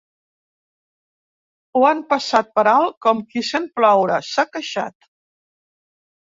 [1.79, 4.99] Ho han passat per alt com qui sent ploure, s’ha queixat.